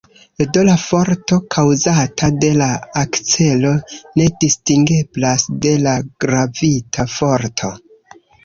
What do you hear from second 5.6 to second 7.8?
de la gravita forto.